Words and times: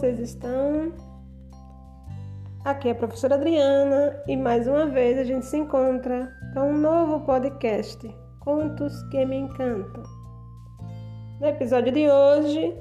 vocês 0.00 0.18
estão? 0.18 0.94
Aqui 2.64 2.88
é 2.88 2.92
a 2.92 2.94
professora 2.94 3.34
Adriana 3.34 4.18
e 4.26 4.34
mais 4.34 4.66
uma 4.66 4.86
vez 4.86 5.18
a 5.18 5.24
gente 5.24 5.44
se 5.44 5.58
encontra 5.58 6.34
para 6.54 6.64
um 6.64 6.78
novo 6.78 7.20
podcast, 7.26 7.98
Contos 8.40 8.94
que 9.10 9.22
me 9.26 9.36
encantam. 9.36 10.02
No 11.38 11.46
episódio 11.46 11.92
de 11.92 12.10
hoje, 12.10 12.74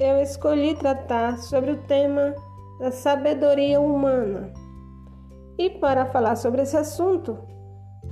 eu 0.00 0.20
escolhi 0.20 0.74
tratar 0.74 1.38
sobre 1.38 1.70
o 1.70 1.82
tema 1.82 2.34
da 2.80 2.90
sabedoria 2.90 3.80
humana. 3.80 4.52
E 5.56 5.70
para 5.70 6.06
falar 6.06 6.34
sobre 6.34 6.62
esse 6.62 6.76
assunto, 6.76 7.38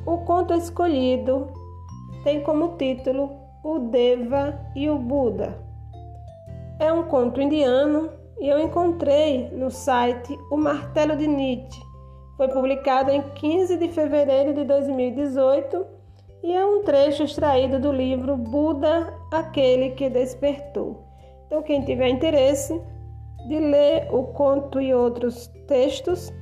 o 0.06 0.18
conto 0.18 0.54
escolhido 0.54 1.48
tem 2.22 2.40
como 2.44 2.76
título 2.76 3.32
O 3.64 3.80
Deva 3.80 4.56
e 4.76 4.88
o 4.88 4.96
Buda. 4.96 5.71
É 6.82 6.92
um 6.92 7.04
conto 7.04 7.40
indiano 7.40 8.10
e 8.40 8.48
eu 8.48 8.58
encontrei 8.58 9.48
no 9.52 9.70
site 9.70 10.36
O 10.50 10.56
Martelo 10.56 11.16
de 11.16 11.28
Nietzsche. 11.28 11.80
Foi 12.36 12.48
publicado 12.48 13.12
em 13.12 13.22
15 13.22 13.76
de 13.76 13.86
fevereiro 13.86 14.52
de 14.52 14.64
2018 14.64 15.86
e 16.42 16.52
é 16.52 16.66
um 16.66 16.82
trecho 16.82 17.22
extraído 17.22 17.78
do 17.78 17.92
livro 17.92 18.36
Buda, 18.36 19.14
aquele 19.32 19.90
que 19.90 20.10
despertou. 20.10 21.04
Então, 21.46 21.62
quem 21.62 21.84
tiver 21.84 22.08
interesse 22.08 22.82
de 23.46 23.60
ler 23.60 24.12
o 24.12 24.24
conto 24.32 24.80
e 24.80 24.92
outros 24.92 25.46
textos, 25.68 26.32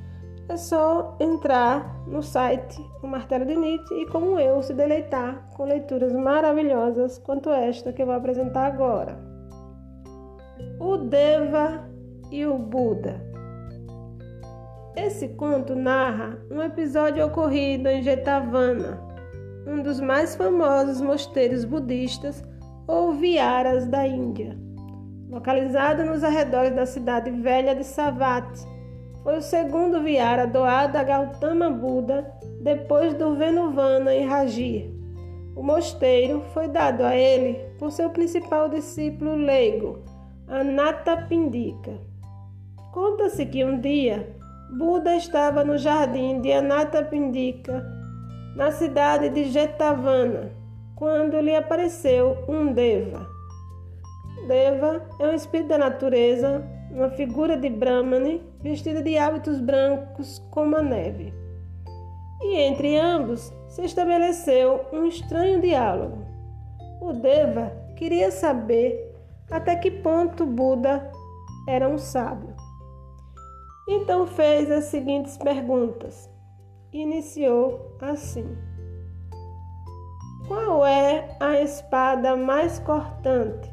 é 0.49 0.57
só 0.57 1.15
entrar 1.19 2.03
no 2.07 2.23
site 2.23 2.83
O 3.03 3.05
Martelo 3.05 3.45
de 3.45 3.55
Nietzsche 3.55 3.93
e, 3.93 4.07
como 4.07 4.39
eu, 4.39 4.59
se 4.63 4.73
deleitar 4.73 5.47
com 5.55 5.65
leituras 5.65 6.11
maravilhosas 6.11 7.19
quanto 7.19 7.51
esta 7.51 7.93
que 7.93 8.01
eu 8.01 8.07
vou 8.07 8.15
apresentar 8.15 8.65
agora. 8.65 9.30
O 10.79 10.97
Deva 10.97 11.89
e 12.31 12.45
o 12.45 12.57
Buda. 12.57 13.21
Esse 14.95 15.29
conto 15.29 15.75
narra 15.75 16.37
um 16.51 16.61
episódio 16.61 17.25
ocorrido 17.25 17.87
em 17.87 18.03
Jetavana, 18.03 18.99
um 19.67 19.81
dos 19.81 19.99
mais 19.99 20.35
famosos 20.35 21.01
mosteiros 21.01 21.63
budistas 21.63 22.43
ou 22.87 23.13
viaras 23.13 23.87
da 23.87 24.05
Índia, 24.05 24.57
localizado 25.29 26.03
nos 26.03 26.23
arredores 26.23 26.75
da 26.75 26.85
cidade 26.85 27.31
velha 27.31 27.75
de 27.75 27.83
Savatthi 27.83 28.71
foi 29.23 29.37
o 29.37 29.41
segundo 29.41 30.01
Viara 30.01 30.47
doado 30.47 30.97
a 30.97 31.03
Gautama 31.03 31.69
Buda 31.69 32.31
depois 32.59 33.13
do 33.13 33.35
Venuvana 33.35 34.15
e 34.15 34.25
Raji. 34.25 34.91
O 35.55 35.61
mosteiro 35.61 36.41
foi 36.53 36.67
dado 36.67 37.03
a 37.03 37.15
ele 37.15 37.53
por 37.77 37.91
seu 37.91 38.09
principal 38.09 38.67
discípulo 38.67 39.35
leigo, 39.35 39.99
Anathapindika. 40.51 41.93
Conta-se 42.91 43.45
que 43.45 43.63
um 43.63 43.79
dia 43.79 44.35
Buda 44.77 45.15
estava 45.15 45.63
no 45.63 45.77
jardim 45.77 46.41
de 46.41 46.51
Anathapindika, 46.51 47.81
na 48.53 48.69
cidade 48.69 49.29
de 49.29 49.45
Jetavana, 49.45 50.51
quando 50.97 51.39
lhe 51.39 51.55
apareceu 51.55 52.37
um 52.49 52.73
Deva. 52.73 53.25
Deva 54.49 55.01
é 55.21 55.27
um 55.27 55.33
espírito 55.33 55.69
da 55.69 55.77
natureza 55.77 56.61
uma 56.91 57.09
figura 57.11 57.55
de 57.55 57.69
Brahmani 57.69 58.41
vestida 58.61 59.01
de 59.01 59.17
hábitos 59.17 59.61
brancos 59.61 60.45
como 60.51 60.75
a 60.75 60.81
neve. 60.81 61.33
E 62.41 62.57
entre 62.57 62.99
ambos 62.99 63.53
se 63.69 63.83
estabeleceu 63.83 64.81
um 64.91 65.05
estranho 65.05 65.61
diálogo. 65.61 66.25
O 66.99 67.13
Deva 67.13 67.71
queria 67.95 68.31
saber 68.31 69.10
até 69.51 69.75
que 69.75 69.91
ponto 69.91 70.45
Buda 70.45 71.11
era 71.67 71.87
um 71.87 71.97
sábio. 71.97 72.55
Então 73.87 74.25
fez 74.25 74.71
as 74.71 74.85
seguintes 74.85 75.37
perguntas. 75.37 76.29
Iniciou 76.93 77.97
assim: 78.01 78.57
Qual 80.47 80.85
é 80.85 81.35
a 81.39 81.61
espada 81.61 82.35
mais 82.35 82.79
cortante? 82.79 83.69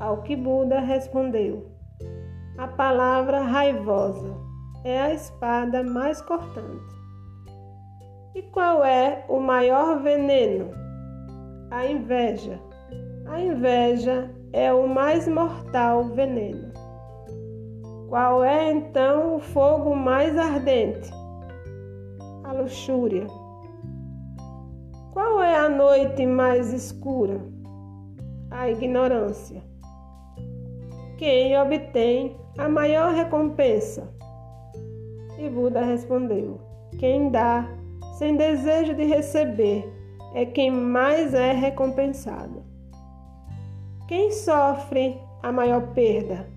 Ao 0.00 0.22
que 0.22 0.34
Buda 0.34 0.80
respondeu: 0.80 1.76
a 2.58 2.66
palavra 2.66 3.42
raivosa 3.42 4.34
é 4.82 4.98
a 4.98 5.12
espada 5.12 5.82
mais 5.82 6.22
cortante. 6.22 6.96
E 8.34 8.40
qual 8.42 8.82
é 8.82 9.26
o 9.28 9.38
maior 9.38 10.02
veneno? 10.02 10.70
A 11.70 11.84
inveja. 11.84 12.58
A 13.26 13.38
inveja 13.40 14.30
é 14.56 14.72
o 14.72 14.88
mais 14.88 15.28
mortal 15.28 16.04
veneno. 16.04 16.72
Qual 18.08 18.42
é 18.42 18.72
então 18.72 19.36
o 19.36 19.38
fogo 19.38 19.94
mais 19.94 20.34
ardente? 20.38 21.10
A 22.42 22.52
luxúria. 22.52 23.26
Qual 25.12 25.42
é 25.42 25.58
a 25.58 25.68
noite 25.68 26.24
mais 26.24 26.72
escura? 26.72 27.38
A 28.50 28.70
ignorância. 28.70 29.62
Quem 31.18 31.58
obtém 31.58 32.34
a 32.56 32.66
maior 32.66 33.12
recompensa? 33.12 34.10
E 35.38 35.50
Buda 35.50 35.82
respondeu: 35.82 36.58
Quem 36.98 37.30
dá 37.30 37.68
sem 38.16 38.38
desejo 38.38 38.94
de 38.94 39.04
receber 39.04 39.86
é 40.32 40.46
quem 40.46 40.70
mais 40.70 41.34
é 41.34 41.52
recompensado. 41.52 42.75
Quem 44.08 44.30
sofre 44.30 45.20
a 45.42 45.50
maior 45.50 45.92
perda? 45.92 46.48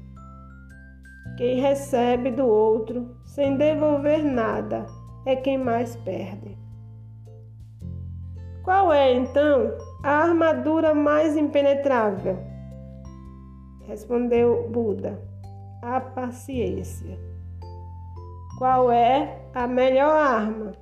Quem 1.38 1.60
recebe 1.60 2.32
do 2.32 2.46
outro 2.46 3.16
sem 3.26 3.58
devolver 3.58 4.24
nada 4.24 4.86
é 5.26 5.36
quem 5.36 5.58
mais 5.58 5.96
perde. 5.96 6.58
Qual 8.64 8.94
é 8.94 9.14
então 9.14 9.76
a 10.04 10.24
armadura 10.24 10.94
mais 10.94 11.36
impenetrável? 11.36 12.38
Respondeu 13.88 14.70
Buda 14.70 15.20
a 15.82 16.00
paciência. 16.00 17.18
Qual 18.58 18.92
é 18.92 19.42
a 19.54 19.66
melhor 19.66 20.12
arma? 20.12 20.74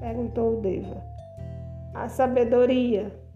perguntou 0.00 0.60
Deva. 0.60 1.02
A 1.94 2.08
sabedoria. 2.08 3.27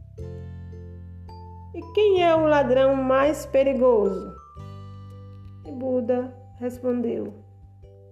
E 1.74 1.80
quem 1.94 2.22
é 2.22 2.34
o 2.34 2.46
ladrão 2.46 2.94
mais 2.94 3.46
perigoso? 3.46 4.34
E 5.64 5.72
Buda 5.72 6.30
respondeu: 6.58 7.32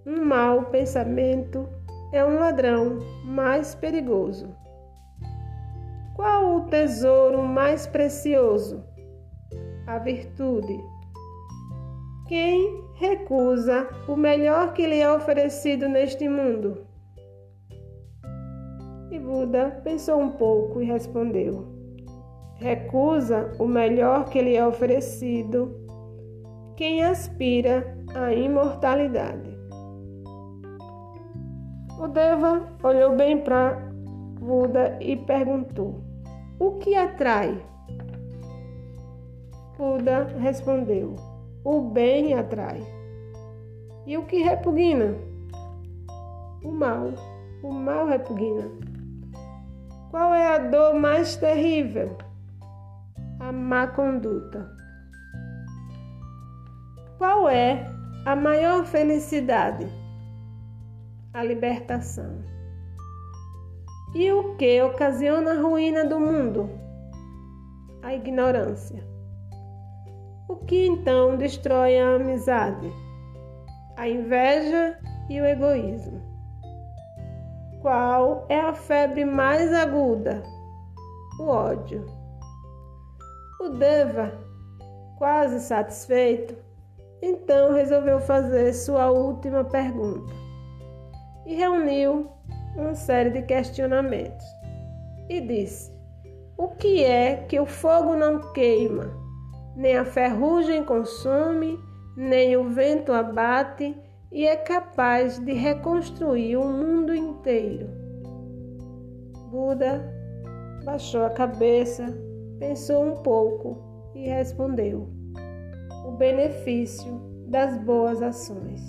Um 0.06 0.25
mau 0.25 0.65
pensamento 0.71 1.69
é 2.10 2.25
um 2.25 2.38
ladrão 2.38 2.98
mais 3.22 3.75
perigoso. 3.75 4.48
Qual 6.16 6.56
o 6.56 6.60
tesouro 6.69 7.43
mais 7.43 7.87
precioso? 7.87 8.82
A 9.87 9.98
virtude. 9.98 10.81
Quem 12.28 12.82
recusa 12.94 13.88
o 14.09 14.16
melhor 14.16 14.72
que 14.72 14.87
lhe 14.87 15.00
é 15.00 15.12
oferecido 15.12 15.87
neste 15.87 16.28
mundo? 16.31 16.87
E 19.10 19.19
Buda 19.19 19.81
pensou 19.84 20.19
um 20.19 20.31
pouco 20.31 20.81
e 20.81 20.87
respondeu: 20.87 21.80
Recusa 22.60 23.53
o 23.59 23.66
melhor 23.66 24.28
que 24.28 24.41
lhe 24.41 24.54
é 24.54 24.66
oferecido 24.66 25.75
quem 26.76 27.03
aspira 27.03 27.98
à 28.15 28.32
imortalidade. 28.32 29.59
O 31.98 32.07
Deva 32.07 32.68
olhou 32.83 33.16
bem 33.16 33.39
para 33.39 33.91
Buda 34.39 34.98
e 35.01 35.16
perguntou: 35.16 36.03
O 36.59 36.72
que 36.72 36.95
atrai? 36.95 37.62
Buda 39.77 40.24
respondeu: 40.39 41.16
o 41.63 41.83
bem 41.83 42.33
atrai. 42.33 42.80
E 44.06 44.16
o 44.16 44.24
que 44.24 44.42
repugna? 44.42 45.15
O 46.65 46.71
mal. 46.71 47.13
O 47.63 47.71
mal 47.71 48.06
repugna. 48.06 48.71
Qual 50.10 50.34
é 50.34 50.54
a 50.54 50.59
dor 50.59 50.95
mais 50.95 51.36
terrível? 51.36 52.16
A 53.51 53.53
má 53.53 53.89
conduta. 53.89 54.65
Qual 57.19 57.49
é 57.49 57.85
a 58.25 58.37
maior 58.37 58.85
felicidade? 58.85 59.89
A 61.35 61.43
libertação. 61.43 62.45
E 64.15 64.31
o 64.31 64.55
que 64.55 64.81
ocasiona 64.83 65.55
a 65.55 65.61
ruína 65.61 66.05
do 66.05 66.21
mundo? 66.21 66.71
A 68.05 68.15
ignorância. 68.15 69.05
O 70.49 70.55
que 70.55 70.87
então 70.87 71.37
destrói 71.37 71.99
a 71.99 72.15
amizade? 72.15 72.89
A 73.97 74.09
inveja 74.09 74.97
e 75.29 75.41
o 75.41 75.45
egoísmo. 75.45 76.23
Qual 77.83 78.47
é 78.49 78.61
a 78.61 78.73
febre 78.75 79.25
mais 79.25 79.75
aguda? 79.75 80.41
O 81.41 81.49
ódio. 81.49 82.20
O 83.60 83.68
Deva, 83.68 84.33
quase 85.18 85.60
satisfeito, 85.60 86.57
então 87.21 87.74
resolveu 87.74 88.18
fazer 88.18 88.72
sua 88.72 89.10
última 89.10 89.62
pergunta 89.62 90.33
e 91.45 91.57
reuniu 91.57 92.27
uma 92.74 92.95
série 92.95 93.28
de 93.28 93.42
questionamentos 93.42 94.47
e 95.28 95.42
disse: 95.42 95.92
O 96.57 96.68
que 96.68 97.04
é 97.04 97.45
que 97.51 97.60
o 97.60 97.66
fogo 97.66 98.16
não 98.16 98.51
queima, 98.54 99.12
nem 99.77 99.98
a 99.98 100.06
ferrugem 100.06 100.83
consome, 100.83 101.78
nem 102.16 102.56
o 102.56 102.71
vento 102.71 103.13
abate 103.13 103.95
e 104.33 104.47
é 104.47 104.56
capaz 104.56 105.39
de 105.39 105.53
reconstruir 105.53 106.56
o 106.56 106.65
mundo 106.65 107.15
inteiro? 107.15 107.91
Buda 109.51 110.03
baixou 110.83 111.27
a 111.27 111.30
cabeça, 111.30 112.29
pensou 112.60 113.04
um 113.04 113.16
pouco 113.22 113.78
e 114.15 114.28
respondeu: 114.28 115.09
O 116.07 116.12
benefício 116.12 117.21
das 117.48 117.77
boas 117.78 118.22
ações. 118.22 118.80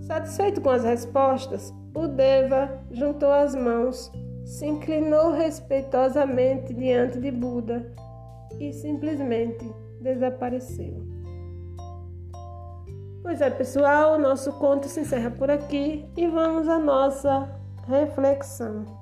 Satisfeito 0.00 0.62
com 0.62 0.70
as 0.70 0.84
respostas, 0.84 1.74
o 1.94 2.08
Deva 2.08 2.82
juntou 2.90 3.30
as 3.30 3.54
mãos, 3.54 4.10
se 4.46 4.64
inclinou 4.64 5.32
respeitosamente 5.32 6.72
diante 6.72 7.20
de 7.20 7.30
Buda 7.30 7.92
e 8.58 8.72
simplesmente 8.72 9.70
desapareceu. 10.00 11.06
Pois 13.22 13.42
é, 13.42 13.50
pessoal, 13.50 14.18
nosso 14.18 14.50
conto 14.54 14.86
se 14.86 15.00
encerra 15.00 15.30
por 15.30 15.50
aqui 15.50 16.08
e 16.16 16.26
vamos 16.26 16.66
à 16.66 16.78
nossa 16.78 17.46
reflexão. 17.86 18.97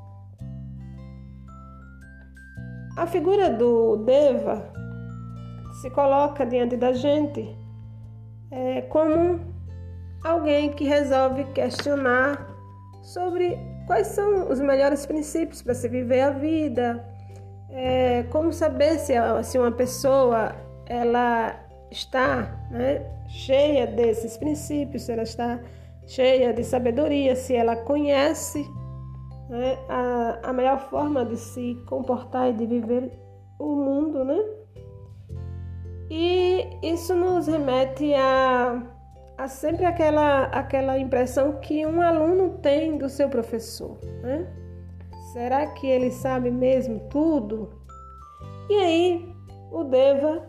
A 2.97 3.07
figura 3.07 3.51
do 3.51 3.99
Deva 3.99 4.73
se 5.83 5.91
coloca 5.91 6.47
diante 6.47 6.79
da 6.79 6.95
gente 6.95 7.55
é, 8.51 8.81
como 8.83 9.41
alguém 10.25 10.71
que 10.71 10.85
resolve 10.85 11.45
questionar 11.53 12.49
sobre 13.03 13.59
quais 13.87 14.07
são 14.07 14.51
os 14.51 14.61
melhores 14.61 15.05
princípios 15.05 15.61
para 15.61 15.75
se 15.75 15.89
viver 15.89 16.23
a 16.23 16.31
vida, 16.31 17.05
é, 17.71 18.23
como 18.31 18.51
saber 18.51 18.99
se, 18.99 19.13
se 19.45 19.59
uma 19.59 19.73
pessoa 19.73 20.55
ela 20.87 21.55
está 21.91 22.67
né, 22.71 23.05
cheia 23.29 23.87
desses 23.87 24.39
princípios, 24.39 25.03
se 25.03 25.13
ela 25.13 25.23
está 25.23 25.61
cheia 26.07 26.53
de 26.55 26.65
sabedoria, 26.65 27.37
se 27.37 27.55
ela 27.55 27.77
conhece 27.77 28.65
né, 29.49 29.79
a, 29.89 30.51
a 30.51 30.53
melhor 30.53 30.79
forma 30.91 31.25
de 31.25 31.37
se 31.37 31.75
comportar 31.87 32.51
e 32.51 32.53
de 32.53 32.67
viver 32.67 33.13
o 33.59 33.75
mundo, 33.75 34.25
né? 34.25 34.39
E 36.11 36.69
isso 36.83 37.15
nos 37.15 37.47
remete 37.47 38.15
a 38.15 38.83
há 39.37 39.49
sempre 39.49 39.85
aquela, 39.85 40.45
aquela 40.45 40.99
impressão 40.99 41.61
que 41.61 41.85
um 41.87 42.01
aluno 42.01 42.59
tem 42.59 42.97
do 42.97 43.09
seu 43.09 43.29
professor. 43.29 43.99
Né? 44.23 44.47
Será 45.33 45.67
que 45.67 45.87
ele 45.87 46.11
sabe 46.11 46.51
mesmo 46.51 47.01
tudo? 47.11 47.71
E 48.71 48.75
aí, 48.75 49.35
o 49.71 49.85
Deva, 49.85 50.43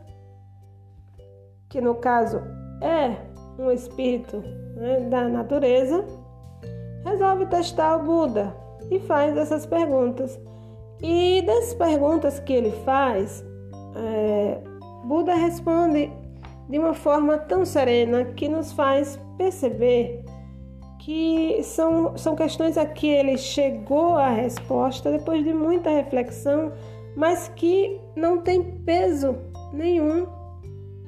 que 1.69 1.81
no 1.81 1.95
caso 1.95 2.41
é 2.81 3.17
um 3.59 3.71
espírito 3.71 4.37
né, 4.75 5.01
da 5.09 5.27
natureza, 5.27 6.05
resolve 7.03 7.45
testar 7.47 7.97
o 7.97 8.03
Buda 8.03 8.66
e 8.89 8.99
faz 8.99 9.37
essas 9.37 9.65
perguntas. 9.65 10.39
E 11.01 11.41
das 11.43 11.73
perguntas 11.73 12.39
que 12.39 12.53
ele 12.53 12.71
faz, 12.83 13.45
é, 13.95 14.61
Buda 15.05 15.35
responde 15.35 16.11
de 16.69 16.79
uma 16.79 16.93
forma 16.93 17.37
tão 17.37 17.65
serena 17.65 18.25
que 18.25 18.47
nos 18.47 18.71
faz 18.71 19.19
perceber 19.37 20.23
que 20.99 21.63
são, 21.63 22.17
são 22.17 22.35
questões 22.35 22.77
a 22.77 22.85
que 22.85 23.07
ele 23.07 23.37
chegou 23.37 24.17
à 24.17 24.29
resposta 24.29 25.09
depois 25.09 25.41
de 25.43 25.53
muita 25.53 25.89
reflexão, 25.89 26.73
mas 27.15 27.47
que 27.55 27.97
não 28.13 28.39
tem 28.39 28.61
peso 28.61 29.37
nenhum 29.71 30.27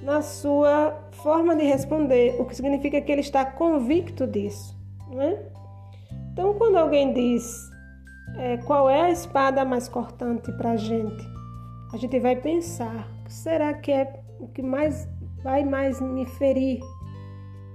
na 0.01 0.21
sua 0.21 0.97
forma 1.11 1.53
de 1.55 1.65
responder, 1.65 2.39
o 2.39 2.45
que 2.45 2.55
significa 2.55 3.01
que 3.01 3.11
ele 3.11 3.19
está 3.19 3.43
convicto 3.43 4.25
disso. 4.25 4.73
Né? 5.09 5.37
Então, 6.39 6.53
quando 6.53 6.77
alguém 6.77 7.11
diz 7.11 7.69
é, 8.37 8.55
qual 8.59 8.89
é 8.89 9.01
a 9.01 9.09
espada 9.09 9.65
mais 9.65 9.89
cortante 9.89 10.49
para 10.53 10.71
a 10.71 10.77
gente, 10.77 11.21
a 11.91 11.97
gente 11.97 12.17
vai 12.17 12.33
pensar: 12.33 13.05
será 13.27 13.73
que 13.73 13.91
é 13.91 14.23
o 14.39 14.47
que 14.47 14.61
mais 14.61 15.05
vai 15.43 15.65
mais 15.65 15.99
me 15.99 16.25
ferir. 16.25 16.79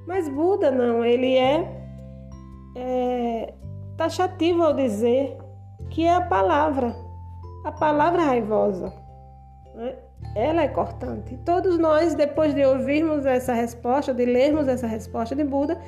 Mas 0.07 0.31
Buda 0.31 0.71
não, 0.71 1.05
ele 1.05 1.37
é, 1.37 1.85
é 2.75 3.55
taxativo 3.99 4.63
ao 4.63 4.73
dizer 4.73 5.37
que 5.91 6.07
é 6.07 6.15
a 6.15 6.23
palavra, 6.23 6.97
a 7.67 7.73
palavra 7.73 8.23
raivosa. 8.23 8.91
Né? 9.75 9.95
Ela 10.35 10.63
é 10.63 10.69
cortante. 10.69 11.37
Todos 11.45 11.79
nós, 11.79 12.15
depois 12.15 12.55
de 12.55 12.65
ouvirmos 12.65 13.27
essa 13.27 13.53
resposta, 13.53 14.15
de 14.15 14.25
lermos 14.25 14.69
essa 14.69 14.87
resposta 14.87 15.37
de 15.37 15.45
Buda, 15.45 15.79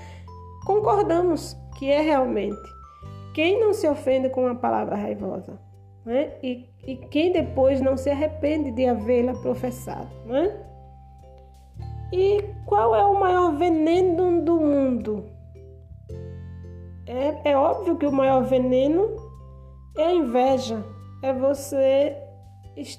concordamos 0.66 1.56
que 1.78 1.90
é 1.90 2.00
realmente. 2.02 2.60
Quem 3.34 3.60
não 3.60 3.72
se 3.72 3.88
ofende 3.88 4.28
com 4.28 4.46
a 4.48 4.54
palavra 4.54 4.96
raivosa? 4.96 5.58
Né? 6.04 6.32
E, 6.42 6.68
e 6.86 6.96
quem 6.96 7.32
depois 7.32 7.80
não 7.80 7.96
se 7.96 8.10
arrepende 8.10 8.70
de 8.72 8.86
havê-la 8.86 9.34
professado? 9.34 10.08
Né? 10.26 10.54
E 12.12 12.42
qual 12.66 12.94
é 12.94 13.04
o 13.04 13.18
maior 13.18 13.56
veneno 13.56 14.42
do 14.42 14.60
mundo? 14.60 15.24
É, 17.06 17.52
é 17.52 17.56
óbvio 17.56 17.96
que 17.96 18.06
o 18.06 18.12
maior 18.12 18.42
veneno 18.42 19.16
é 19.96 20.04
a 20.04 20.14
inveja, 20.14 20.84
é 21.22 21.32
você 21.32 22.16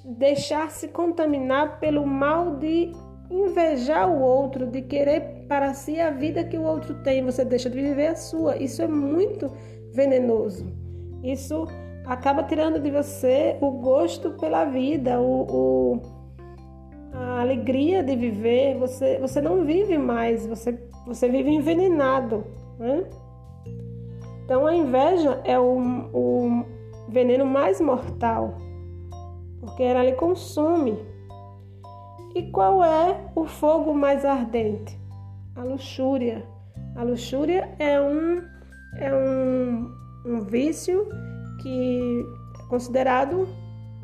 deixar-se 0.06 0.88
contaminar 0.88 1.80
pelo 1.80 2.06
mal 2.06 2.56
de 2.56 2.92
invejar 3.30 4.10
o 4.10 4.22
outro, 4.22 4.66
de 4.68 4.82
querer 4.82 5.46
para 5.48 5.74
si 5.74 6.00
a 6.00 6.10
vida 6.10 6.44
que 6.44 6.58
o 6.58 6.64
outro 6.64 6.96
tem, 7.04 7.24
você 7.24 7.44
deixa 7.44 7.70
de 7.70 7.82
viver 7.82 8.08
a 8.08 8.16
sua. 8.16 8.58
Isso 8.58 8.82
é 8.82 8.88
muito 8.88 9.52
venenoso. 9.94 10.66
Isso 11.24 11.66
acaba 12.06 12.44
tirando 12.44 12.80
de 12.80 12.90
você 12.90 13.58
o 13.62 13.72
gosto 13.72 14.32
pela 14.32 14.66
vida, 14.66 15.20
o, 15.20 15.42
o 15.50 16.02
a 17.14 17.42
alegria 17.42 18.04
de 18.04 18.16
viver, 18.16 18.78
você, 18.78 19.18
você 19.20 19.42
não 19.42 19.66
vive 19.66 19.98
mais, 19.98 20.46
você, 20.46 20.78
você 21.06 21.28
vive 21.28 21.50
envenenado. 21.50 22.46
Né? 22.78 23.06
Então 24.44 24.66
a 24.66 24.76
inveja 24.76 25.42
é 25.44 25.60
o, 25.60 25.78
o 26.14 26.66
veneno 27.10 27.46
mais 27.46 27.82
mortal, 27.82 28.58
porque 29.60 29.84
ela 29.84 30.04
lhe 30.04 30.14
consome. 30.14 30.98
E 32.38 32.52
qual 32.52 32.86
é 32.86 33.20
o 33.34 33.46
fogo 33.46 33.96
mais 33.96 34.24
ardente? 34.24 34.96
A 35.56 35.64
luxúria. 35.64 36.46
A 36.96 37.02
luxúria 37.02 37.68
é 37.80 38.00
um, 38.00 38.44
é 38.98 39.12
um, 39.12 39.92
um 40.24 40.42
vício 40.42 41.10
que 41.64 42.24
é 42.60 42.70
considerado 42.70 43.48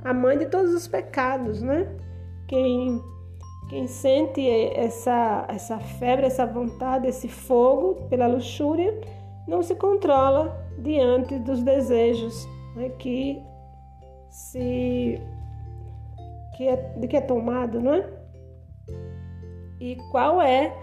a 0.04 0.12
mãe 0.16 0.36
de 0.36 0.48
todos 0.48 0.74
os 0.74 0.88
pecados, 0.88 1.62
né? 1.62 1.88
Quem, 2.48 3.00
quem 3.70 3.86
sente 3.86 4.42
essa, 4.50 5.46
essa 5.48 5.78
febre, 5.78 6.26
essa 6.26 6.48
vontade, 6.48 7.06
esse 7.06 7.28
fogo 7.28 8.08
pela 8.10 8.26
luxúria, 8.26 9.00
não 9.48 9.62
se 9.62 9.76
controla 9.76 10.60
diante 10.80 11.38
dos 11.38 11.62
desejos 11.62 12.50
né, 12.76 12.90
que 12.98 13.40
se 14.32 15.22
que 16.58 16.68
é, 16.68 16.76
de 16.98 17.08
que 17.08 17.18
é 17.18 17.22
tomado, 17.22 17.80
não 17.80 17.94
é? 17.94 18.23
E 19.84 19.98
qual 20.12 20.42
é 20.42 20.74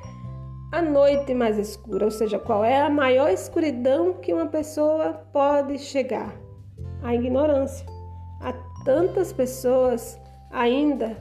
a 0.71 0.83
noite 0.83 1.33
mais 1.33 1.57
escura, 1.57 2.05
ou 2.05 2.11
seja, 2.11 2.39
qual 2.39 2.63
é 2.63 2.83
a 2.83 2.91
maior 2.91 3.31
escuridão 3.31 4.13
que 4.13 4.31
uma 4.31 4.45
pessoa 4.45 5.15
pode 5.33 5.79
chegar? 5.79 6.37
A 7.03 7.15
ignorância. 7.15 7.87
Há 8.43 8.53
tantas 8.85 9.33
pessoas 9.33 10.21
ainda 10.51 11.17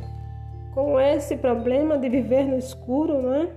com 0.73 0.99
esse 0.99 1.37
problema 1.37 1.97
de 1.97 2.09
viver 2.09 2.43
no 2.43 2.57
escuro, 2.57 3.21
não 3.21 3.33
é? 3.33 3.49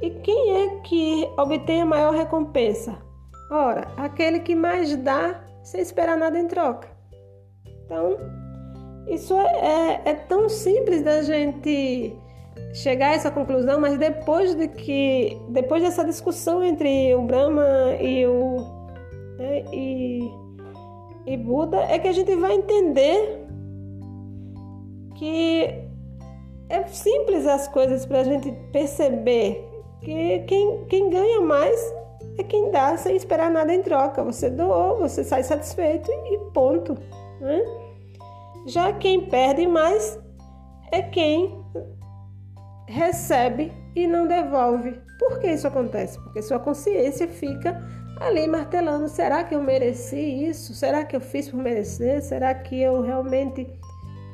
E 0.00 0.08
quem 0.08 0.64
é 0.64 0.80
que 0.80 1.28
obtém 1.36 1.82
a 1.82 1.86
maior 1.86 2.14
recompensa? 2.14 2.96
Ora, 3.50 3.88
aquele 3.98 4.40
que 4.40 4.54
mais 4.54 4.96
dá 4.96 5.44
sem 5.62 5.82
esperar 5.82 6.16
nada 6.16 6.38
em 6.38 6.48
troca. 6.48 6.88
Então, 7.84 8.16
isso 9.06 9.34
é, 9.34 9.44
é, 9.44 10.02
é 10.06 10.14
tão 10.14 10.48
simples 10.48 11.02
da 11.02 11.20
gente 11.20 12.24
chegar 12.72 13.10
a 13.10 13.14
essa 13.14 13.30
conclusão, 13.30 13.80
mas 13.80 13.98
depois 13.98 14.54
de 14.54 14.68
que, 14.68 15.40
depois 15.48 15.82
dessa 15.82 16.04
discussão 16.04 16.62
entre 16.62 17.14
o 17.14 17.22
Brahma 17.22 17.64
e 18.00 18.26
o 18.26 18.56
né, 19.38 19.64
e, 19.72 20.30
e 21.26 21.36
Buda, 21.36 21.78
é 21.88 21.98
que 21.98 22.08
a 22.08 22.12
gente 22.12 22.34
vai 22.36 22.54
entender 22.54 23.46
que 25.14 25.86
é 26.68 26.84
simples 26.86 27.46
as 27.46 27.68
coisas 27.68 28.04
para 28.04 28.20
a 28.20 28.24
gente 28.24 28.52
perceber 28.72 29.64
que 30.02 30.40
quem, 30.40 30.84
quem 30.86 31.10
ganha 31.10 31.40
mais 31.40 31.94
é 32.38 32.42
quem 32.42 32.70
dá 32.70 32.96
sem 32.96 33.16
esperar 33.16 33.50
nada 33.50 33.72
em 33.74 33.82
troca. 33.82 34.22
Você 34.22 34.50
doou, 34.50 34.98
você 34.98 35.24
sai 35.24 35.42
satisfeito 35.42 36.10
e 36.10 36.38
ponto. 36.52 36.96
Né? 37.40 37.64
Já 38.66 38.92
quem 38.92 39.22
perde 39.22 39.66
mais 39.66 40.18
é 40.92 41.02
quem 41.02 41.55
recebe 42.86 43.72
e 43.94 44.06
não 44.06 44.26
devolve. 44.26 45.00
Por 45.18 45.38
que 45.38 45.48
isso 45.48 45.66
acontece? 45.66 46.18
Porque 46.20 46.42
sua 46.42 46.58
consciência 46.58 47.26
fica 47.26 47.82
ali 48.20 48.46
martelando: 48.46 49.08
será 49.08 49.44
que 49.44 49.54
eu 49.54 49.62
mereci 49.62 50.46
isso? 50.48 50.74
Será 50.74 51.04
que 51.04 51.16
eu 51.16 51.20
fiz 51.20 51.48
por 51.48 51.58
merecer? 51.58 52.22
Será 52.22 52.54
que 52.54 52.80
eu 52.80 53.02
realmente 53.02 53.66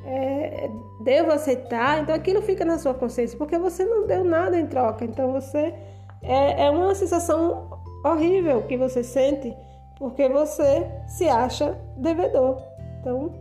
é, 0.05 0.71
devo 1.03 1.33
aceitar? 1.33 2.03
Então 2.03 2.15
aquilo 2.15 2.43
fica 2.43 2.65
na 2.65 2.79
sua 2.79 2.95
consciência, 2.95 3.39
porque 3.39 3.59
você 3.59 3.85
não 3.85 4.07
deu 4.07 4.25
nada 4.25 4.59
em 4.59 4.67
troca. 4.67 5.05
Então 5.05 5.33
você 5.33 5.75
é, 6.23 6.67
é 6.67 6.71
uma 6.71 6.95
sensação 6.95 7.81
horrível 8.05 8.63
que 8.63 8.77
você 8.77 9.03
sente, 9.03 9.55
porque 9.99 10.29
você 10.29 10.91
se 11.07 11.29
acha 11.29 11.79
devedor. 11.97 12.61
Então 13.01 13.33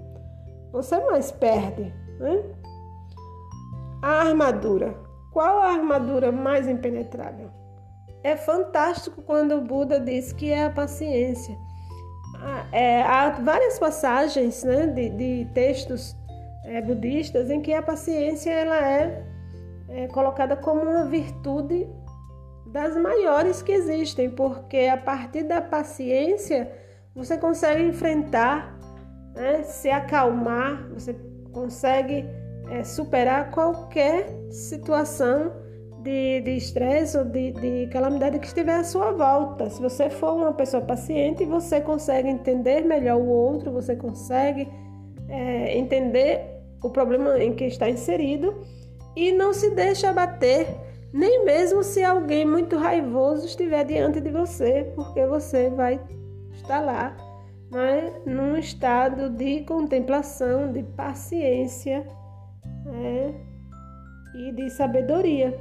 você 0.71 0.99
mais 1.05 1.31
perde, 1.31 1.93
né? 2.19 2.43
A 4.01 4.27
armadura. 4.27 4.95
Qual 5.31 5.59
a 5.59 5.71
armadura 5.73 6.31
mais 6.31 6.67
impenetrável? 6.67 7.49
É 8.23 8.35
fantástico 8.35 9.21
quando 9.21 9.55
o 9.55 9.61
Buda 9.61 9.99
diz 9.99 10.33
que 10.33 10.51
é 10.51 10.65
a 10.65 10.69
paciência. 10.69 11.55
Ah, 12.35 12.65
é, 12.71 13.01
há 13.01 13.29
várias 13.29 13.79
passagens 13.79 14.63
né, 14.63 14.87
de, 14.87 15.09
de 15.09 15.47
textos 15.53 16.15
é, 16.65 16.81
budistas 16.81 17.49
em 17.49 17.61
que 17.61 17.73
a 17.73 17.81
paciência 17.81 18.51
ela 18.51 18.77
é, 18.77 19.25
é 19.89 20.07
colocada 20.07 20.55
como 20.55 20.81
uma 20.81 21.05
virtude 21.05 21.87
das 22.67 22.95
maiores 22.95 23.61
que 23.61 23.71
existem, 23.71 24.29
porque 24.29 24.89
a 24.91 24.97
partir 24.97 25.43
da 25.43 25.61
paciência 25.61 26.71
você 27.13 27.37
consegue 27.37 27.83
enfrentar, 27.83 28.77
né, 29.35 29.63
se 29.63 29.89
acalmar, 29.89 30.87
você 30.89 31.13
consegue 31.51 32.25
é, 32.71 32.83
superar 32.83 33.51
qualquer 33.51 34.27
situação 34.49 35.51
de 36.01 36.39
estresse 36.55 37.15
ou 37.15 37.23
de, 37.23 37.51
de 37.51 37.87
calamidade 37.91 38.39
que 38.39 38.47
estiver 38.47 38.79
à 38.79 38.83
sua 38.83 39.11
volta. 39.11 39.69
Se 39.69 39.79
você 39.79 40.09
for 40.09 40.33
uma 40.33 40.53
pessoa 40.53 40.81
paciente, 40.81 41.45
você 41.45 41.79
consegue 41.79 42.27
entender 42.27 42.81
melhor 42.81 43.17
o 43.19 43.27
outro, 43.27 43.71
você 43.71 43.95
consegue 43.95 44.67
é, 45.29 45.77
entender 45.77 46.43
o 46.81 46.89
problema 46.89 47.37
em 47.37 47.53
que 47.53 47.65
está 47.65 47.87
inserido 47.87 48.63
e 49.15 49.31
não 49.31 49.53
se 49.53 49.75
deixa 49.75 50.09
abater, 50.09 50.65
nem 51.13 51.45
mesmo 51.45 51.83
se 51.83 52.03
alguém 52.03 52.45
muito 52.45 52.77
raivoso 52.77 53.45
estiver 53.45 53.83
diante 53.83 54.19
de 54.21 54.31
você, 54.31 54.91
porque 54.95 55.23
você 55.27 55.69
vai 55.69 55.99
estar 56.53 56.79
lá, 56.79 57.15
né, 57.69 58.11
num 58.25 58.57
estado 58.57 59.29
de 59.29 59.61
contemplação, 59.65 60.71
de 60.71 60.81
paciência 60.81 62.07
é, 63.01 63.33
e 64.35 64.51
de 64.51 64.69
sabedoria. 64.69 65.59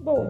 Bom, 0.00 0.26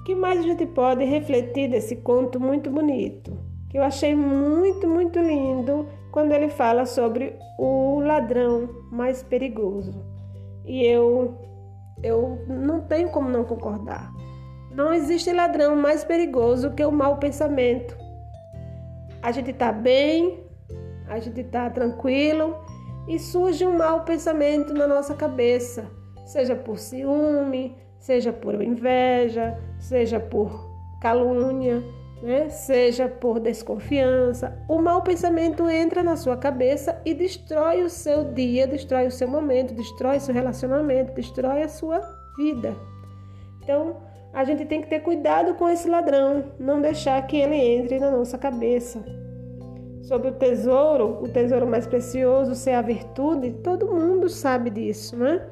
o 0.00 0.04
que 0.04 0.14
mais 0.14 0.40
a 0.40 0.42
gente 0.42 0.66
pode 0.66 1.04
refletir 1.04 1.70
desse 1.70 1.96
conto 1.96 2.40
muito 2.40 2.70
bonito? 2.70 3.36
Que 3.68 3.78
eu 3.78 3.82
achei 3.82 4.14
muito, 4.14 4.88
muito 4.88 5.18
lindo 5.18 5.86
quando 6.10 6.32
ele 6.32 6.48
fala 6.48 6.86
sobre 6.86 7.36
o 7.58 8.00
ladrão 8.00 8.68
mais 8.90 9.22
perigoso. 9.22 10.04
E 10.64 10.84
eu, 10.84 11.38
eu 12.02 12.44
não 12.48 12.80
tenho 12.80 13.10
como 13.10 13.28
não 13.28 13.44
concordar. 13.44 14.10
Não 14.72 14.92
existe 14.92 15.32
ladrão 15.32 15.76
mais 15.76 16.04
perigoso 16.04 16.72
que 16.72 16.84
o 16.84 16.92
mau 16.92 17.18
pensamento. 17.18 17.96
A 19.22 19.32
gente 19.32 19.50
está 19.50 19.72
bem, 19.72 20.42
a 21.08 21.18
gente 21.18 21.40
está 21.40 21.68
tranquilo 21.68 22.56
e 23.10 23.18
surge 23.18 23.66
um 23.66 23.76
mau 23.76 24.04
pensamento 24.04 24.72
na 24.72 24.86
nossa 24.86 25.16
cabeça, 25.16 25.90
seja 26.24 26.54
por 26.54 26.78
ciúme, 26.78 27.76
seja 27.98 28.32
por 28.32 28.62
inveja, 28.62 29.58
seja 29.80 30.20
por 30.20 30.70
calúnia, 31.02 31.82
né? 32.22 32.48
seja 32.48 33.08
por 33.08 33.40
desconfiança. 33.40 34.56
O 34.68 34.80
mau 34.80 35.02
pensamento 35.02 35.68
entra 35.68 36.04
na 36.04 36.14
sua 36.14 36.36
cabeça 36.36 37.02
e 37.04 37.12
destrói 37.12 37.82
o 37.82 37.90
seu 37.90 38.32
dia, 38.32 38.68
destrói 38.68 39.08
o 39.08 39.10
seu 39.10 39.26
momento, 39.26 39.74
destrói 39.74 40.20
seu 40.20 40.32
relacionamento, 40.32 41.12
destrói 41.12 41.64
a 41.64 41.68
sua 41.68 42.00
vida. 42.36 42.76
Então, 43.60 43.96
a 44.32 44.44
gente 44.44 44.64
tem 44.66 44.80
que 44.80 44.88
ter 44.88 45.00
cuidado 45.00 45.54
com 45.54 45.68
esse 45.68 45.88
ladrão, 45.88 46.44
não 46.60 46.80
deixar 46.80 47.20
que 47.26 47.36
ele 47.36 47.56
entre 47.56 47.98
na 47.98 48.12
nossa 48.12 48.38
cabeça. 48.38 49.04
Sobre 50.02 50.28
o 50.28 50.32
tesouro, 50.32 51.22
o 51.22 51.28
tesouro 51.28 51.66
mais 51.66 51.86
precioso 51.86 52.54
ser 52.54 52.72
a 52.72 52.82
virtude, 52.82 53.52
todo 53.62 53.86
mundo 53.86 54.28
sabe 54.28 54.70
disso, 54.70 55.16
né? 55.16 55.46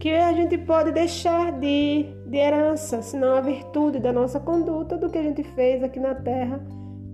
que 0.00 0.14
a 0.14 0.32
gente 0.32 0.56
pode 0.56 0.92
deixar 0.92 1.52
de, 1.52 2.06
de 2.26 2.38
herança, 2.38 3.02
senão 3.02 3.34
a 3.34 3.40
virtude 3.42 4.00
da 4.00 4.10
nossa 4.10 4.40
conduta, 4.40 4.96
do 4.96 5.10
que 5.10 5.18
a 5.18 5.22
gente 5.22 5.42
fez 5.42 5.82
aqui 5.82 6.00
na 6.00 6.14
Terra 6.14 6.58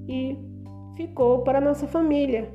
e 0.08 0.38
ficou 0.94 1.40
para 1.40 1.58
a 1.58 1.60
nossa 1.60 1.88
família. 1.88 2.48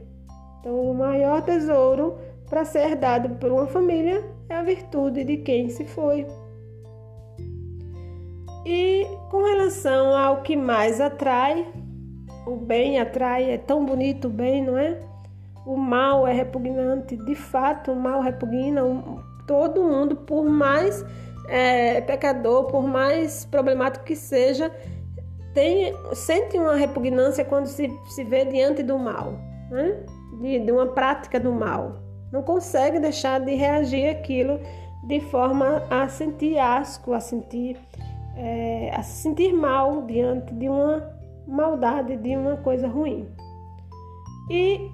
Então, 0.59 0.89
o 0.89 0.93
maior 0.93 1.41
tesouro 1.41 2.17
para 2.49 2.63
ser 2.63 2.95
dado 2.95 3.35
por 3.35 3.51
uma 3.51 3.67
família 3.67 4.23
é 4.47 4.55
a 4.55 4.63
virtude 4.63 5.25
de 5.25 5.37
quem 5.37 5.69
se 5.69 5.83
foi. 5.83 6.25
E 8.65 9.05
com 9.29 9.43
relação 9.43 10.15
ao 10.15 10.43
que 10.43 10.55
mais 10.55 11.01
atrai, 11.01 11.67
o 12.45 12.55
bem 12.55 12.99
atrai, 12.99 13.51
é 13.51 13.57
tão 13.57 13.85
bonito 13.85 14.25
o 14.25 14.29
bem, 14.29 14.63
não 14.63 14.77
é? 14.77 14.97
O 15.65 15.77
mal 15.77 16.27
é 16.27 16.33
repugnante, 16.33 17.15
de 17.15 17.35
fato, 17.35 17.91
o 17.91 17.95
mal 17.95 18.21
repugna, 18.21 18.81
todo 19.45 19.83
mundo, 19.83 20.15
por 20.15 20.43
mais 20.43 21.05
é, 21.47 22.01
pecador, 22.01 22.65
por 22.65 22.83
mais 22.87 23.45
problemático 23.45 24.05
que 24.05 24.15
seja, 24.15 24.71
tem, 25.53 25.93
sente 26.13 26.57
uma 26.57 26.75
repugnância 26.75 27.45
quando 27.45 27.67
se, 27.67 27.91
se 28.09 28.23
vê 28.23 28.45
diante 28.45 28.81
do 28.81 28.97
mal, 28.97 29.33
né? 29.69 30.03
de, 30.41 30.59
de 30.59 30.71
uma 30.71 30.87
prática 30.87 31.39
do 31.39 31.51
mal. 31.51 32.01
Não 32.31 32.41
consegue 32.41 32.99
deixar 32.99 33.39
de 33.39 33.53
reagir 33.53 34.09
aquilo 34.09 34.59
de 35.03 35.19
forma 35.19 35.83
a 35.89 36.07
sentir 36.07 36.57
asco, 36.57 37.13
a 37.13 37.19
sentir, 37.19 37.77
é, 38.35 38.91
a 38.95 39.03
se 39.03 39.23
sentir 39.23 39.53
mal 39.53 40.03
diante 40.03 40.53
de 40.53 40.69
uma 40.69 41.20
maldade, 41.51 42.15
de 42.17 42.35
uma 42.35 42.57
coisa 42.57 42.87
ruim. 42.87 43.27
E 44.49 44.89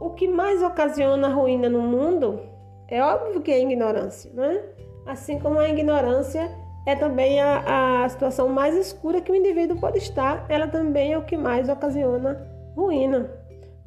o 0.00 0.10
que 0.10 0.28
mais 0.28 0.62
ocasiona 0.62 1.28
ruína 1.28 1.68
no 1.68 1.82
mundo 1.82 2.40
é 2.88 3.02
óbvio 3.02 3.40
que 3.40 3.50
é 3.50 3.60
ignorância, 3.60 4.30
né? 4.34 4.62
Assim 5.06 5.38
como 5.38 5.58
a 5.58 5.68
ignorância 5.68 6.50
é 6.86 6.94
também 6.96 7.40
a, 7.40 8.04
a 8.04 8.08
situação 8.08 8.48
mais 8.48 8.74
escura 8.74 9.20
que 9.20 9.30
o 9.30 9.36
indivíduo 9.36 9.78
pode 9.78 9.98
estar, 9.98 10.44
ela 10.48 10.66
também 10.66 11.12
é 11.12 11.18
o 11.18 11.24
que 11.24 11.36
mais 11.36 11.68
ocasiona 11.68 12.46
ruína, 12.76 13.30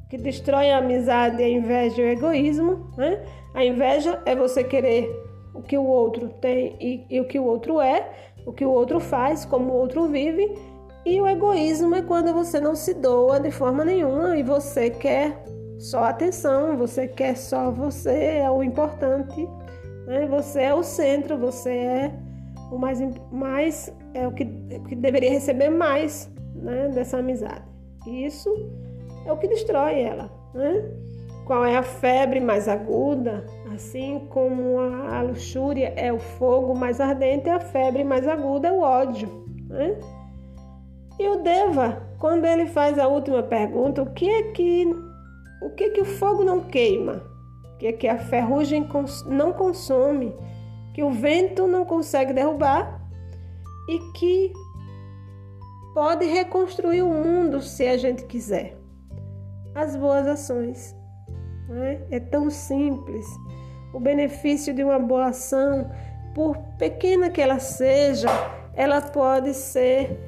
que 0.08 0.16
destrói 0.16 0.70
a 0.70 0.78
amizade, 0.78 1.42
a 1.42 1.48
inveja 1.48 2.00
e 2.00 2.04
o 2.04 2.08
egoísmo. 2.08 2.90
Né? 2.96 3.22
A 3.54 3.64
inveja 3.64 4.22
é 4.24 4.34
você 4.34 4.64
querer 4.64 5.10
o 5.54 5.62
que 5.62 5.76
o 5.76 5.84
outro 5.84 6.28
tem 6.40 6.76
e, 6.80 7.06
e 7.10 7.20
o 7.20 7.26
que 7.26 7.38
o 7.38 7.44
outro 7.44 7.80
é, 7.80 8.10
o 8.46 8.52
que 8.52 8.64
o 8.64 8.70
outro 8.70 9.00
faz, 9.00 9.44
como 9.44 9.72
o 9.72 9.76
outro 9.76 10.06
vive. 10.06 10.54
E 11.06 11.20
o 11.20 11.26
egoísmo 11.28 11.94
é 11.94 12.02
quando 12.02 12.34
você 12.34 12.58
não 12.58 12.74
se 12.74 12.92
doa 12.92 13.38
de 13.38 13.52
forma 13.52 13.84
nenhuma 13.84 14.36
e 14.36 14.42
você 14.42 14.90
quer 14.90 15.40
só 15.78 16.02
atenção, 16.02 16.76
você 16.76 17.06
quer 17.06 17.36
só 17.36 17.70
você 17.70 18.40
é 18.40 18.50
o 18.50 18.60
importante, 18.60 19.48
né? 20.04 20.26
Você 20.26 20.62
é 20.62 20.74
o 20.74 20.82
centro, 20.82 21.38
você 21.38 21.70
é 21.70 22.14
o 22.72 22.76
mais, 22.76 23.00
mais 23.30 23.94
é 24.14 24.26
o 24.26 24.32
que, 24.32 24.46
que 24.88 24.96
deveria 24.96 25.30
receber 25.30 25.70
mais 25.70 26.28
né, 26.56 26.88
dessa 26.88 27.18
amizade. 27.18 27.62
E 28.04 28.26
isso 28.26 28.52
é 29.24 29.32
o 29.32 29.36
que 29.36 29.46
destrói 29.46 30.00
ela, 30.00 30.28
né? 30.52 30.90
Qual 31.44 31.64
é 31.64 31.76
a 31.76 31.84
febre 31.84 32.40
mais 32.40 32.66
aguda? 32.66 33.46
Assim 33.72 34.26
como 34.30 34.80
a, 34.80 35.18
a 35.18 35.22
luxúria 35.22 35.92
é 35.94 36.12
o 36.12 36.18
fogo 36.18 36.76
mais 36.76 37.00
ardente, 37.00 37.48
a 37.48 37.60
febre 37.60 38.02
mais 38.02 38.26
aguda 38.26 38.66
é 38.66 38.72
o 38.72 38.80
ódio, 38.80 39.28
né? 39.68 39.96
E 41.18 41.28
o 41.28 41.42
Deva, 41.42 42.02
quando 42.18 42.44
ele 42.44 42.66
faz 42.66 42.98
a 42.98 43.08
última 43.08 43.42
pergunta, 43.42 44.02
o 44.02 44.12
que 44.12 44.28
é 44.28 44.42
que 44.52 44.86
o 45.62 45.70
que 45.70 45.90
que 45.90 46.00
o 46.00 46.04
fogo 46.04 46.44
não 46.44 46.60
queima? 46.60 47.22
O 47.74 47.78
que 47.78 47.92
que 47.92 48.08
a 48.08 48.18
ferrugem 48.18 48.86
não 49.26 49.52
consome? 49.52 50.34
Que 50.94 51.02
o 51.02 51.10
vento 51.10 51.66
não 51.66 51.84
consegue 51.84 52.32
derrubar 52.32 53.00
e 53.88 53.98
que 54.12 54.52
pode 55.94 56.26
reconstruir 56.26 57.02
o 57.02 57.08
mundo 57.08 57.62
se 57.62 57.86
a 57.86 57.96
gente 57.96 58.24
quiser. 58.24 58.76
As 59.74 59.96
boas 59.96 60.26
ações. 60.26 60.94
É? 61.70 62.16
é 62.16 62.20
tão 62.20 62.50
simples. 62.50 63.26
o 63.92 63.98
benefício 63.98 64.74
de 64.74 64.84
uma 64.84 64.98
boa 64.98 65.28
ação, 65.28 65.90
por 66.34 66.56
pequena 66.78 67.30
que 67.30 67.40
ela 67.40 67.58
seja, 67.58 68.28
ela 68.74 69.00
pode 69.00 69.54
ser 69.54 70.25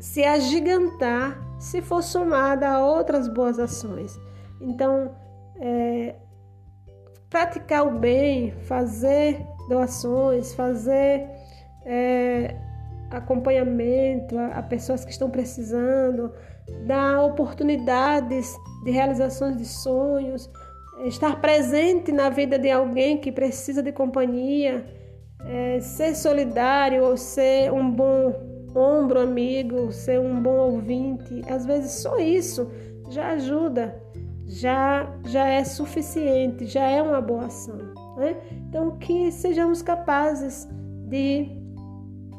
se 0.00 0.24
agigantar 0.24 1.38
se 1.58 1.82
for 1.82 2.02
somada 2.02 2.68
a 2.68 2.84
outras 2.84 3.28
boas 3.28 3.58
ações. 3.58 4.18
Então, 4.60 5.14
é, 5.60 6.14
praticar 7.28 7.86
o 7.86 7.98
bem, 7.98 8.52
fazer 8.62 9.44
doações, 9.68 10.54
fazer 10.54 11.28
é, 11.84 12.56
acompanhamento 13.10 14.38
a, 14.38 14.58
a, 14.58 14.62
pessoas 14.62 15.04
que 15.04 15.10
estão 15.10 15.30
precisando, 15.30 16.32
dar 16.86 17.22
oportunidades 17.22 18.56
de 18.84 18.90
realizações 18.90 19.56
de 19.56 19.64
sonhos, 19.64 20.50
estar 21.06 21.40
presente 21.40 22.12
na 22.12 22.28
vida 22.28 22.58
de 22.58 22.70
alguém 22.70 23.18
que 23.18 23.32
precisa 23.32 23.82
de 23.82 23.92
companhia, 23.92 24.84
é, 25.44 25.80
ser 25.80 26.14
solidário 26.14 27.04
ou 27.04 27.16
ser 27.16 27.72
um 27.72 27.90
bom 27.90 28.57
ombro 28.78 29.20
amigo, 29.20 29.92
ser 29.92 30.20
um 30.20 30.40
bom 30.40 30.56
ouvinte. 30.56 31.42
Às 31.48 31.66
vezes 31.66 31.92
só 32.02 32.18
isso 32.18 32.70
já 33.08 33.30
ajuda, 33.32 34.00
já, 34.46 35.08
já 35.26 35.46
é 35.46 35.64
suficiente, 35.64 36.66
já 36.66 36.84
é 36.84 37.02
uma 37.02 37.20
boa 37.20 37.46
ação. 37.46 37.78
Né? 38.16 38.36
Então, 38.68 38.98
que 38.98 39.30
sejamos 39.30 39.82
capazes 39.82 40.68
de 41.08 41.56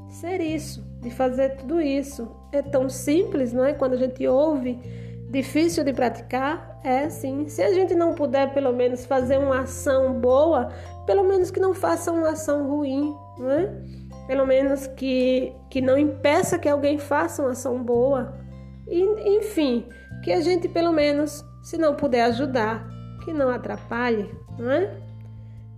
ser 0.10 0.42
isso, 0.42 0.86
de 1.02 1.10
fazer 1.10 1.58
tudo 1.58 1.82
isso. 1.82 2.30
É 2.52 2.62
tão 2.62 2.90
simples, 2.90 3.54
não 3.54 3.64
é? 3.64 3.74
Quando 3.74 3.94
a 3.94 3.98
gente 3.98 4.28
ouve, 4.28 4.80
difícil 5.30 5.84
de 5.84 5.94
praticar, 5.94 6.80
é 6.84 7.10
sim. 7.10 7.48
Se 7.48 7.62
a 7.62 7.74
gente 7.74 7.94
não 7.94 8.14
puder, 8.14 8.54
pelo 8.54 8.74
menos, 8.74 9.06
fazer 9.06 9.38
uma 9.38 9.62
ação 9.62 10.20
boa, 10.20 10.70
pelo 11.06 11.24
menos 11.24 11.52
que 11.52 11.60
não 11.60 11.74
faça 11.74 12.12
uma 12.12 12.32
ação 12.32 12.68
ruim, 12.68 13.16
não 13.38 13.52
é? 13.52 13.72
Pelo 14.30 14.46
menos 14.46 14.86
que, 14.86 15.52
que 15.72 15.82
não 15.82 15.98
impeça 15.98 16.60
que 16.60 16.70
alguém 16.70 17.00
faça 17.00 17.42
uma 17.42 17.54
ação 17.54 17.82
boa. 17.82 18.38
E, 18.88 19.02
enfim, 19.40 19.88
que 20.24 20.32
a 20.32 20.40
gente, 20.40 20.70
pelo 20.70 20.94
menos, 20.94 21.44
se 21.64 21.80
não 21.80 21.96
puder 21.96 22.26
ajudar, 22.26 22.88
que 23.26 23.34
não 23.34 23.50
atrapalhe, 23.50 24.30
não 24.56 24.70
é? 24.70 24.96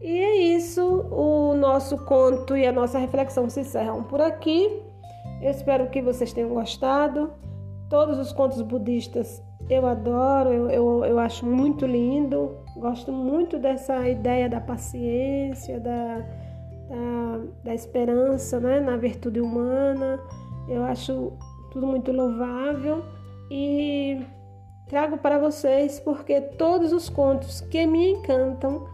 E 0.01 0.17
é 0.17 0.35
isso, 0.57 0.83
o 0.83 1.55
nosso 1.55 1.97
conto 1.99 2.57
e 2.57 2.67
a 2.67 2.73
nossa 2.73 2.99
reflexão 2.99 3.49
se 3.49 3.61
encerram 3.61 4.03
por 4.03 4.19
aqui. 4.19 4.83
Eu 5.41 5.49
espero 5.49 5.89
que 5.89 6.01
vocês 6.01 6.33
tenham 6.33 6.49
gostado. 6.49 7.31
Todos 7.89 8.19
os 8.19 8.33
contos 8.33 8.61
budistas 8.61 9.41
eu 9.69 9.87
adoro, 9.87 10.51
eu, 10.51 10.69
eu, 10.69 11.05
eu 11.05 11.19
acho 11.19 11.45
muito 11.45 11.85
lindo. 11.85 12.57
Gosto 12.75 13.13
muito 13.13 13.57
dessa 13.57 14.09
ideia 14.09 14.49
da 14.49 14.59
paciência, 14.59 15.79
da, 15.79 16.21
da, 16.91 17.41
da 17.63 17.73
esperança 17.73 18.59
né? 18.59 18.79
na 18.81 18.97
virtude 18.97 19.39
humana. 19.39 20.19
Eu 20.67 20.83
acho 20.83 21.31
tudo 21.71 21.87
muito 21.87 22.11
louvável 22.11 23.03
e 23.49 24.21
trago 24.87 25.17
para 25.17 25.39
vocês 25.39 25.99
porque 25.99 26.41
todos 26.41 26.91
os 26.91 27.09
contos 27.09 27.61
que 27.61 27.85
me 27.87 28.11
encantam 28.11 28.85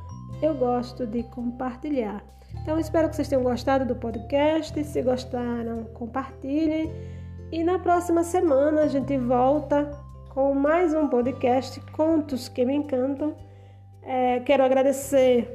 eu 0.42 0.54
gosto 0.54 1.08
de 1.08 1.24
compartilhar. 1.24 2.24
Então, 2.62 2.78
espero 2.80 3.10
que 3.10 3.16
vocês 3.16 3.28
tenham 3.28 3.44
gostado 3.44 3.86
do 3.86 3.96
podcast. 3.96 4.84
Se 4.84 5.02
gostaram, 5.02 5.86
compartilhem. 5.94 6.92
E 7.52 7.64
na 7.64 7.80
próxima 7.80 8.24
semana 8.24 8.82
a 8.82 8.88
gente 8.88 9.18
volta 9.18 9.90
com 10.30 10.54
mais 10.54 10.94
um 10.94 11.08
podcast 11.08 11.80
Contos 11.92 12.48
que 12.50 12.66
Me 12.66 12.76
Encantam. 12.76 13.36
É, 14.04 14.40
quero 14.42 14.64
agradecer 14.64 15.54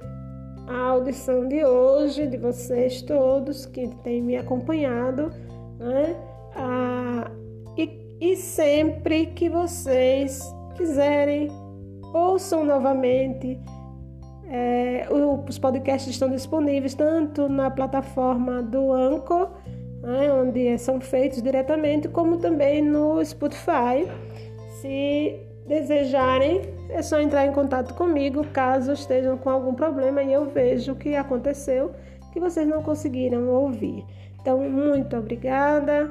a 0.67 0.89
audição 0.91 1.47
de 1.49 1.65
hoje, 1.65 2.27
de 2.27 2.37
vocês 2.37 3.03
todos 3.03 3.67
que 3.67 3.89
têm 4.03 4.23
me 4.23 4.37
acompanhado. 4.37 5.31
Né? 5.79 6.17
Ah, 6.57 7.31
e, 7.77 7.91
e 8.21 8.37
sempre 8.37 9.27
que 9.27 9.49
vocês 9.49 10.41
quiserem, 10.77 11.49
ouçam 12.13 12.65
novamente 12.65 13.59
é, 14.55 15.07
os 15.49 15.59
podcasts 15.59 16.13
estão 16.13 16.29
disponíveis 16.29 16.95
tanto 16.95 17.49
na 17.49 17.71
plataforma 17.71 18.63
do 18.63 18.93
Anchor, 18.93 19.49
né, 20.03 20.31
onde 20.31 20.77
são 20.77 21.01
feitos 21.01 21.41
diretamente, 21.41 22.07
como 22.07 22.37
também 22.37 22.83
no 22.83 23.25
Spotify. 23.25 24.07
Se 24.81 25.41
desejarem, 25.73 26.61
é 26.91 27.01
só 27.01 27.19
entrar 27.19 27.47
em 27.47 27.53
contato 27.53 27.95
comigo 27.95 28.47
caso 28.53 28.93
estejam 28.93 29.39
com 29.39 29.49
algum 29.49 29.75
problema 29.75 30.23
e 30.23 30.33
eu 30.33 30.45
vejo 30.51 30.93
o 30.93 30.97
que 30.97 31.17
aconteceu 31.17 31.95
que 32.33 32.41
vocês 32.41 32.69
não 32.69 32.83
conseguiram 32.83 33.49
ouvir. 33.49 34.05
Então, 34.41 34.59
muito 34.59 35.17
obrigada, 35.17 36.11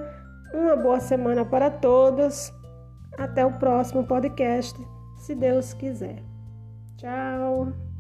uma 0.54 0.76
boa 0.76 1.00
semana 1.00 1.46
para 1.46 1.70
todos. 1.70 2.52
Até 3.18 3.46
o 3.46 3.54
próximo 3.54 4.06
podcast, 4.06 4.80
se 5.18 5.36
Deus 5.36 5.74
quiser. 5.74 6.24
Tchau! 6.98 7.91